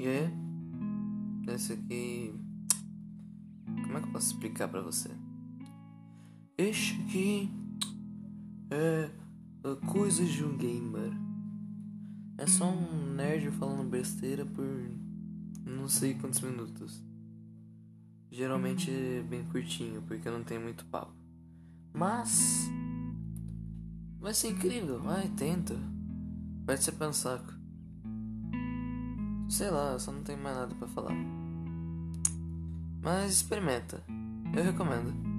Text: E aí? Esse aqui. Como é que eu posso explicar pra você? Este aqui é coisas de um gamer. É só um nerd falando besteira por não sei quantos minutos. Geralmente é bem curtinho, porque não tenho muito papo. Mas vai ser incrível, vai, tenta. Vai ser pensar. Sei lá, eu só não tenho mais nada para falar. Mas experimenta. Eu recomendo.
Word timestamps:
E 0.00 0.06
aí? 0.08 1.54
Esse 1.54 1.74
aqui. 1.74 2.34
Como 3.66 3.98
é 3.98 4.00
que 4.00 4.08
eu 4.08 4.12
posso 4.12 4.32
explicar 4.32 4.66
pra 4.66 4.80
você? 4.80 5.10
Este 6.56 6.98
aqui 7.02 7.52
é 8.70 9.10
coisas 9.92 10.30
de 10.30 10.42
um 10.42 10.56
gamer. 10.56 11.12
É 12.38 12.46
só 12.46 12.64
um 12.64 13.12
nerd 13.12 13.50
falando 13.50 13.90
besteira 13.90 14.46
por 14.46 14.64
não 15.66 15.86
sei 15.86 16.14
quantos 16.14 16.40
minutos. 16.40 17.04
Geralmente 18.30 18.90
é 18.90 19.22
bem 19.22 19.44
curtinho, 19.44 20.00
porque 20.00 20.30
não 20.30 20.42
tenho 20.42 20.62
muito 20.62 20.86
papo. 20.86 21.12
Mas 21.92 22.70
vai 24.18 24.32
ser 24.32 24.48
incrível, 24.48 24.98
vai, 24.98 25.28
tenta. 25.28 25.76
Vai 26.64 26.78
ser 26.78 26.92
pensar. 26.92 27.59
Sei 29.50 29.68
lá, 29.68 29.92
eu 29.94 29.98
só 29.98 30.12
não 30.12 30.22
tenho 30.22 30.38
mais 30.38 30.56
nada 30.56 30.72
para 30.76 30.86
falar. 30.86 31.12
Mas 33.02 33.32
experimenta. 33.32 34.00
Eu 34.54 34.62
recomendo. 34.62 35.29